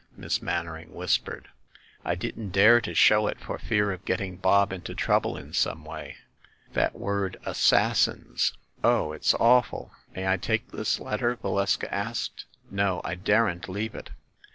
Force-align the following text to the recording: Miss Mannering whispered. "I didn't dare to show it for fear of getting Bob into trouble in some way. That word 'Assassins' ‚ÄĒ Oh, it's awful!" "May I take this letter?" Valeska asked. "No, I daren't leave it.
Miss 0.17 0.41
Mannering 0.41 0.95
whispered. 0.95 1.49
"I 2.03 2.15
didn't 2.15 2.49
dare 2.49 2.81
to 2.81 2.95
show 2.95 3.27
it 3.27 3.39
for 3.39 3.59
fear 3.59 3.91
of 3.91 4.03
getting 4.03 4.35
Bob 4.37 4.73
into 4.73 4.95
trouble 4.95 5.37
in 5.37 5.53
some 5.53 5.85
way. 5.85 6.15
That 6.73 6.95
word 6.95 7.37
'Assassins' 7.45 8.53
‚ÄĒ 8.79 8.79
Oh, 8.83 9.11
it's 9.11 9.35
awful!" 9.35 9.91
"May 10.15 10.25
I 10.25 10.37
take 10.37 10.69
this 10.71 10.99
letter?" 10.99 11.35
Valeska 11.35 11.87
asked. 11.93 12.45
"No, 12.71 13.01
I 13.03 13.13
daren't 13.13 13.69
leave 13.69 13.93
it. 13.93 14.09